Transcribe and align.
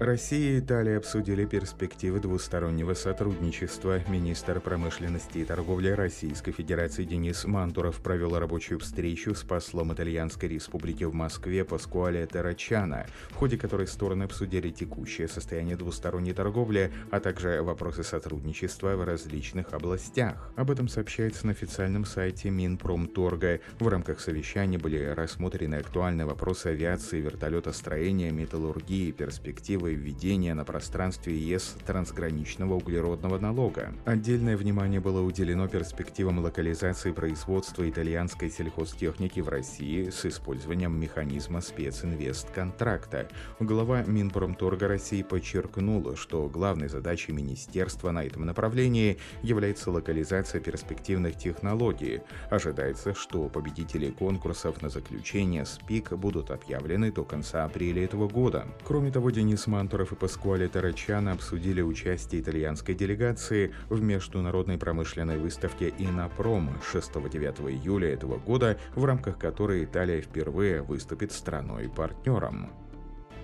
Россия 0.00 0.52
и 0.52 0.60
Италия 0.60 0.98
обсудили 0.98 1.44
перспективы 1.44 2.20
двустороннего 2.20 2.94
сотрудничества. 2.94 3.98
Министр 4.08 4.60
промышленности 4.60 5.38
и 5.38 5.44
торговли 5.44 5.88
Российской 5.88 6.52
Федерации 6.52 7.02
Денис 7.02 7.44
Мантуров 7.44 8.00
провел 8.00 8.38
рабочую 8.38 8.78
встречу 8.78 9.34
с 9.34 9.42
послом 9.42 9.92
Итальянской 9.92 10.50
Республики 10.50 11.02
в 11.02 11.14
Москве 11.14 11.64
Паскуале 11.64 12.24
Террачана, 12.28 13.06
в 13.30 13.34
ходе 13.34 13.58
которой 13.58 13.88
стороны 13.88 14.22
обсудили 14.22 14.70
текущее 14.70 15.26
состояние 15.26 15.76
двусторонней 15.76 16.32
торговли, 16.32 16.92
а 17.10 17.18
также 17.18 17.60
вопросы 17.62 18.04
сотрудничества 18.04 18.94
в 18.94 19.02
различных 19.02 19.72
областях. 19.72 20.52
Об 20.54 20.70
этом 20.70 20.86
сообщается 20.86 21.44
на 21.44 21.52
официальном 21.52 22.04
сайте 22.04 22.50
Минпромторга. 22.50 23.58
В 23.80 23.88
рамках 23.88 24.20
совещания 24.20 24.78
были 24.78 25.06
рассмотрены 25.06 25.74
актуальные 25.74 26.26
вопросы 26.26 26.68
авиации, 26.68 27.20
вертолетостроения, 27.20 28.30
металлургии, 28.30 29.10
перспективы 29.10 29.87
первое 29.88 29.94
введение 29.94 30.54
на 30.54 30.64
пространстве 30.64 31.36
ЕС 31.36 31.76
трансграничного 31.86 32.74
углеродного 32.74 33.38
налога. 33.38 33.94
Отдельное 34.04 34.56
внимание 34.56 35.00
было 35.00 35.22
уделено 35.22 35.66
перспективам 35.68 36.40
локализации 36.40 37.12
производства 37.12 37.88
итальянской 37.88 38.50
сельхозтехники 38.50 39.40
в 39.40 39.48
России 39.48 40.10
с 40.10 40.26
использованием 40.26 40.98
механизма 41.00 41.60
специнвест-контракта. 41.60 43.28
Глава 43.60 44.02
Минпромторга 44.02 44.88
России 44.88 45.22
подчеркнула, 45.22 46.16
что 46.16 46.48
главной 46.48 46.88
задачей 46.88 47.32
министерства 47.32 48.10
на 48.10 48.24
этом 48.24 48.44
направлении 48.44 49.18
является 49.42 49.90
локализация 49.90 50.60
перспективных 50.60 51.38
технологий. 51.38 52.20
Ожидается, 52.50 53.14
что 53.14 53.48
победители 53.48 54.10
конкурсов 54.10 54.82
на 54.82 54.90
заключение 54.90 55.64
СПИК 55.64 56.12
будут 56.12 56.50
объявлены 56.50 57.10
до 57.10 57.24
конца 57.24 57.64
апреля 57.64 58.04
этого 58.04 58.28
года. 58.28 58.66
Кроме 58.84 59.10
того, 59.10 59.30
Денис 59.30 59.66
Мантуров 59.78 60.10
и 60.10 60.16
Паскуале 60.16 60.66
Тарачана 60.66 61.30
обсудили 61.30 61.82
участие 61.82 62.40
итальянской 62.40 62.96
делегации 62.96 63.72
в 63.88 64.02
международной 64.02 64.76
промышленной 64.76 65.38
выставке 65.38 65.94
«Инопром» 65.98 66.76
6-9 66.92 67.70
июля 67.70 68.12
этого 68.12 68.38
года, 68.38 68.76
в 68.96 69.04
рамках 69.04 69.38
которой 69.38 69.84
Италия 69.84 70.20
впервые 70.20 70.82
выступит 70.82 71.30
страной-партнером. 71.30 72.72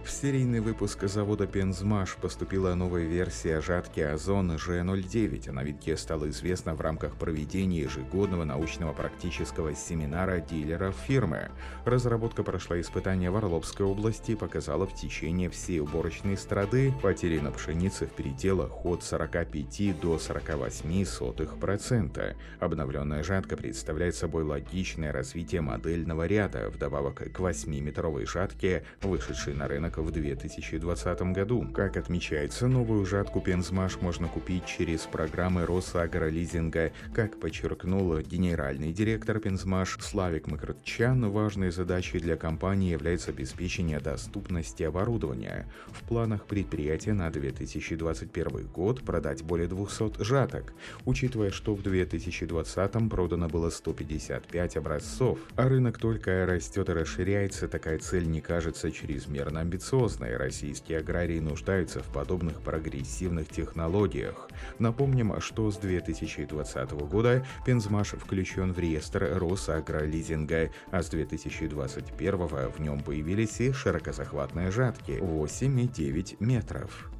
В 0.04 0.10
серийный 0.10 0.60
выпуск 0.60 1.04
завода 1.04 1.46
Пензмаш 1.46 2.16
поступила 2.16 2.74
новая 2.74 3.04
версия 3.04 3.62
жатки 3.62 4.00
Озон 4.00 4.52
G09. 4.52 5.48
О 5.48 5.52
новинке 5.52 5.96
стало 5.96 6.28
известно 6.28 6.74
в 6.74 6.82
рамках 6.82 7.16
проведения 7.16 7.80
ежегодного 7.80 8.44
научного 8.44 8.92
практического 8.92 9.74
семинара 9.74 10.40
дилеров 10.40 10.94
фирмы. 11.06 11.50
Разработка 11.86 12.42
прошла 12.42 12.78
испытания 12.82 13.30
в 13.30 13.36
Орловской 13.36 13.86
области 13.86 14.34
показала 14.34 14.86
в 14.86 14.94
течение 14.94 15.48
всей 15.48 15.80
уборочной 15.80 16.36
страды 16.36 16.92
потери 17.02 17.38
на 17.38 17.50
пшенице 17.50 18.06
в 18.06 18.12
пределах 18.12 18.84
от 18.84 19.02
45 19.02 20.00
до 20.00 20.18
48 20.18 21.06
сотых 21.06 21.56
процента. 21.58 22.36
Обновленная 22.60 23.22
жатка 23.22 23.56
представляет 23.56 24.14
собой 24.14 24.44
логичное 24.44 25.12
развитие 25.12 25.62
модельного 25.62 26.26
ряда, 26.26 26.68
вдобавок 26.68 27.32
к 27.32 27.40
8-метровой 27.40 28.26
жатке, 28.26 28.84
вышедшей 29.00 29.54
на 29.54 29.66
рынок 29.66 29.93
в 30.02 30.10
2020 30.10 31.22
году. 31.32 31.66
Как 31.72 31.96
отмечается, 31.96 32.66
новую 32.66 33.06
жатку 33.06 33.40
Пензмаш 33.40 34.00
можно 34.00 34.28
купить 34.28 34.66
через 34.66 35.02
программы 35.02 35.64
Росагролизинга. 35.64 36.92
Как 37.14 37.38
подчеркнул 37.38 38.18
генеральный 38.18 38.92
директор 38.92 39.38
Пензмаш 39.38 39.98
Славик 40.00 40.48
Макротчан, 40.48 41.30
важной 41.30 41.70
задачей 41.70 42.18
для 42.18 42.36
компании 42.36 42.90
является 42.90 43.30
обеспечение 43.30 44.00
доступности 44.00 44.82
оборудования. 44.82 45.66
В 45.88 46.02
планах 46.02 46.46
предприятия 46.46 47.12
на 47.12 47.30
2021 47.30 48.66
год 48.66 49.02
продать 49.02 49.42
более 49.42 49.68
200 49.68 50.22
жаток, 50.22 50.74
учитывая, 51.04 51.50
что 51.50 51.74
в 51.74 51.82
2020 51.82 53.10
продано 53.10 53.48
было 53.48 53.70
155 53.70 54.76
образцов, 54.76 55.38
а 55.56 55.68
рынок 55.68 55.98
только 55.98 56.46
растет 56.46 56.88
и 56.88 56.92
расширяется, 56.92 57.68
такая 57.68 57.98
цель 57.98 58.28
не 58.28 58.40
кажется 58.40 58.90
чрезмерно 58.90 59.60
амбициозной 59.60 59.83
амбициозные 59.84 60.36
российские 60.36 60.98
аграрии 60.98 61.40
нуждаются 61.40 62.00
в 62.00 62.06
подобных 62.06 62.62
прогрессивных 62.62 63.48
технологиях. 63.48 64.48
Напомним, 64.78 65.38
что 65.40 65.70
с 65.70 65.76
2020 65.76 66.92
года 66.92 67.46
Пензмаш 67.66 68.12
включен 68.12 68.72
в 68.72 68.78
реестр 68.78 69.28
Росагролизинга, 69.38 70.70
а 70.90 71.02
с 71.02 71.10
2021 71.10 72.46
в 72.46 72.80
нем 72.80 73.00
появились 73.00 73.60
и 73.60 73.72
широкозахватные 73.72 74.70
жатки 74.70 75.18
8 75.20 75.80
и 75.80 75.88
9 75.88 76.40
метров. 76.40 77.10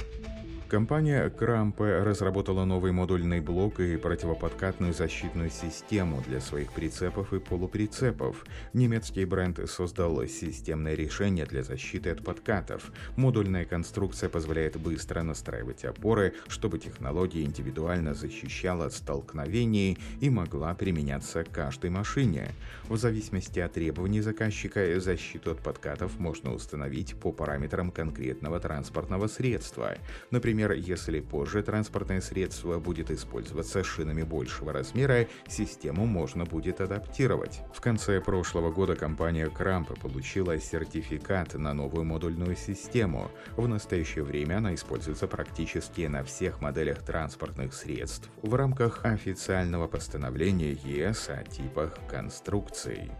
Компания 0.72 1.28
Крампе 1.28 1.98
разработала 1.98 2.64
новый 2.64 2.92
модульный 2.92 3.42
блок 3.42 3.78
и 3.78 3.98
противоподкатную 3.98 4.94
защитную 4.94 5.50
систему 5.50 6.22
для 6.26 6.40
своих 6.40 6.72
прицепов 6.72 7.34
и 7.34 7.40
полуприцепов. 7.40 8.42
Немецкий 8.72 9.26
бренд 9.26 9.60
создал 9.68 10.26
системное 10.26 10.94
решение 10.94 11.44
для 11.44 11.62
защиты 11.62 12.08
от 12.08 12.24
подкатов. 12.24 12.90
Модульная 13.16 13.66
конструкция 13.66 14.30
позволяет 14.30 14.80
быстро 14.80 15.22
настраивать 15.22 15.84
опоры, 15.84 16.32
чтобы 16.48 16.78
технология 16.78 17.42
индивидуально 17.42 18.14
защищала 18.14 18.86
от 18.86 18.94
столкновений 18.94 19.98
и 20.22 20.30
могла 20.30 20.74
применяться 20.74 21.44
каждой 21.44 21.90
машине. 21.90 22.48
В 22.88 22.96
зависимости 22.96 23.60
от 23.60 23.74
требований 23.74 24.22
заказчика, 24.22 24.98
защиту 25.00 25.50
от 25.50 25.58
подкатов 25.58 26.18
можно 26.18 26.54
установить 26.54 27.14
по 27.16 27.30
параметрам 27.30 27.90
конкретного 27.90 28.58
транспортного 28.58 29.26
средства. 29.26 29.98
Например, 30.30 30.61
Например, 30.62 30.80
если 30.80 31.18
позже 31.18 31.60
транспортное 31.64 32.20
средство 32.20 32.78
будет 32.78 33.10
использоваться 33.10 33.82
шинами 33.82 34.22
большего 34.22 34.72
размера, 34.72 35.26
систему 35.48 36.06
можно 36.06 36.44
будет 36.44 36.80
адаптировать. 36.80 37.62
В 37.74 37.80
конце 37.80 38.20
прошлого 38.20 38.70
года 38.70 38.94
компания 38.94 39.48
Крамп 39.48 39.98
получила 39.98 40.60
сертификат 40.60 41.54
на 41.54 41.74
новую 41.74 42.04
модульную 42.04 42.54
систему. 42.54 43.28
В 43.56 43.66
настоящее 43.66 44.22
время 44.22 44.58
она 44.58 44.72
используется 44.72 45.26
практически 45.26 46.02
на 46.02 46.22
всех 46.22 46.60
моделях 46.60 47.02
транспортных 47.02 47.74
средств 47.74 48.30
в 48.42 48.54
рамках 48.54 49.04
официального 49.04 49.88
постановления 49.88 50.78
ЕС 50.84 51.28
о 51.28 51.42
типах 51.42 51.98
конструкций. 52.08 53.10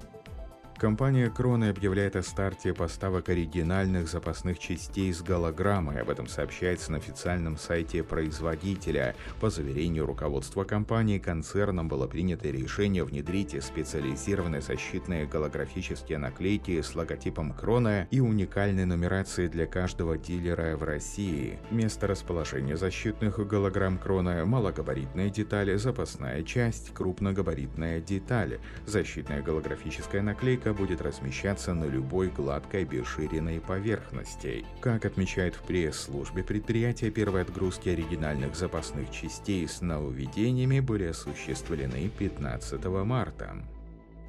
Компания 0.79 1.31
Кроны 1.31 1.69
объявляет 1.69 2.17
о 2.17 2.23
старте 2.25 2.75
поставок 2.75 3.29
оригинальных 3.29 4.09
запасных 4.09 4.59
частей 4.59 5.13
с 5.13 5.23
голограммой. 5.23 6.01
Об 6.01 6.11
этом 6.11 6.27
сообщается 6.27 6.91
на 6.91 6.99
официальном 6.99 7.57
сайте 7.57 8.03
производителя. 8.03 9.15
По 9.41 9.49
заверению 9.49 10.07
руководства 10.07 10.65
компании, 10.65 11.21
концерном 11.21 11.89
было 11.89 12.09
принято 12.09 12.49
решение 12.49 13.05
внедрить 13.05 13.63
специализированные 13.63 14.61
защитные 14.61 15.27
голографические 15.27 16.19
наклейки 16.19 16.81
с 16.81 16.97
логотипом 16.97 17.53
Крона 17.53 18.09
и 18.11 18.19
уникальной 18.19 18.85
нумерацией 18.85 19.49
для 19.49 19.67
каждого 19.67 20.19
дилера 20.19 20.77
в 20.77 20.83
России. 20.83 21.61
Место 21.71 22.09
расположения 22.09 22.77
защитных 22.77 23.39
голограмм 23.47 23.99
Крона– 23.99 24.45
малогабаритная 24.47 25.31
деталь, 25.31 25.79
запасная 25.79 26.43
часть, 26.43 26.93
крупногабаритная 26.93 28.01
деталь. 28.01 28.59
Защитная 28.87 29.43
голографическая 29.43 30.23
наклейка 30.23 30.62
будет 30.71 31.03
размещаться 31.03 31.75
на 31.75 31.85
любой 31.85 32.29
гладкой 32.29 32.85
бесширенной 32.85 33.61
поверхности. 33.61 34.65
Как 34.81 35.05
отмечает 35.05 35.57
в 35.57 35.63
пресс-службе 35.63 36.45
предприятия, 36.45 37.11
первые 37.11 37.43
отгрузки 37.43 37.89
оригинальных 37.89 38.55
запасных 38.55 39.11
частей 39.11 39.67
с 39.67 39.81
нововведениями 39.81 40.81
были 40.81 41.07
осуществлены 41.07 42.09
15 42.19 42.85
марта. 42.85 43.57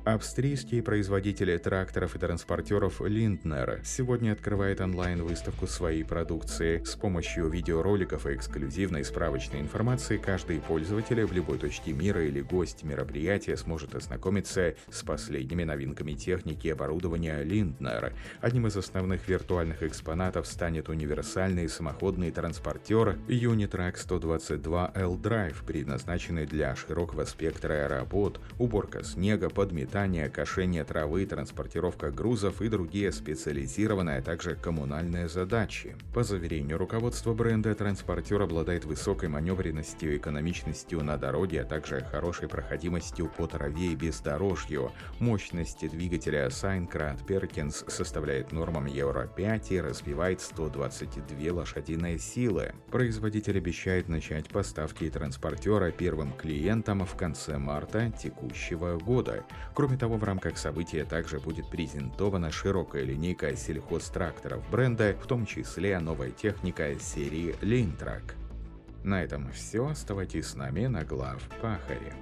Австрийские 0.05 0.83
производители 0.83 1.55
тракторов 1.55 2.17
и 2.17 2.19
транспортеров 2.19 2.99
Lindner 2.99 3.79
сегодня 3.85 4.33
открывает 4.33 4.81
онлайн-выставку 4.81 5.65
своей 5.65 6.03
продукции. 6.03 6.83
С 6.83 6.97
помощью 6.97 7.47
видеороликов 7.47 8.27
и 8.27 8.35
эксклюзивной 8.35 9.05
справочной 9.05 9.61
информации 9.61 10.17
каждый 10.17 10.59
пользователь 10.59 11.23
в 11.23 11.31
любой 11.31 11.57
точке 11.57 11.93
мира 11.93 12.21
или 12.21 12.41
гость 12.41 12.83
мероприятия 12.83 13.55
сможет 13.55 13.95
ознакомиться 13.95 14.75
с 14.91 15.03
последними 15.03 15.63
новинками 15.63 16.11
техники 16.15 16.67
и 16.67 16.71
оборудования 16.71 17.41
Lindner. 17.41 18.11
Одним 18.41 18.67
из 18.67 18.75
основных 18.75 19.29
виртуальных 19.29 19.83
экспонатов 19.83 20.47
станет 20.47 20.89
универсальный 20.89 21.69
самоходный 21.69 22.31
транспортер 22.31 23.19
Unitrack 23.29 23.95
122 23.95 24.91
L-Drive, 24.95 25.65
предназначенный 25.65 26.45
для 26.45 26.75
широкого 26.75 27.23
спектра 27.23 27.87
работ, 27.87 28.41
уборка 28.59 29.01
снега, 29.01 29.49
подметания 29.49 29.92
питание, 29.93 30.27
кошение 30.27 30.83
травы, 30.83 31.23
транспортировка 31.23 32.09
грузов 32.09 32.63
и 32.63 32.67
другие 32.67 33.11
специализированные, 33.11 34.17
а 34.17 34.21
также 34.23 34.55
коммунальные 34.55 35.29
задачи. 35.29 35.95
По 36.15 36.23
заверению 36.23 36.79
руководства 36.79 37.35
бренда, 37.35 37.75
транспортер 37.75 38.41
обладает 38.41 38.85
высокой 38.85 39.29
маневренностью 39.29 40.17
экономичностью 40.17 41.03
на 41.03 41.17
дороге, 41.17 41.61
а 41.61 41.65
также 41.65 42.01
хорошей 42.09 42.49
проходимостью 42.49 43.27
по 43.37 43.45
траве 43.45 43.91
и 43.91 43.95
бездорожью. 43.95 44.91
Мощность 45.19 45.87
двигателя 45.87 46.49
Сайнкрат 46.49 47.21
Perkins 47.29 47.87
составляет 47.87 48.51
нормам 48.51 48.87
Евро-5 48.87 49.67
и 49.69 49.79
развивает 49.79 50.41
122 50.41 51.53
лошадиные 51.53 52.17
силы. 52.17 52.73
Производитель 52.89 53.59
обещает 53.59 54.09
начать 54.09 54.49
поставки 54.49 55.07
транспортера 55.07 55.91
первым 55.91 56.33
клиентам 56.33 57.05
в 57.05 57.15
конце 57.15 57.59
марта 57.59 58.11
текущего 58.11 58.97
года. 58.97 59.45
Кроме 59.83 59.97
того, 59.97 60.15
в 60.15 60.23
рамках 60.23 60.57
события 60.57 61.03
также 61.03 61.41
будет 61.41 61.69
презентована 61.69 62.53
широкая 62.53 63.03
линейка 63.03 63.53
сельхозтракторов 63.57 64.63
бренда, 64.71 65.13
в 65.21 65.27
том 65.27 65.45
числе 65.45 65.99
новая 65.99 66.31
техника 66.31 66.97
серии 67.01 67.53
Лейнтрак. 67.61 68.35
На 69.03 69.21
этом 69.21 69.51
все. 69.51 69.85
Оставайтесь 69.87 70.47
с 70.47 70.55
нами 70.55 70.85
на 70.85 71.03
глав 71.03 71.43
Пахаре. 71.61 72.13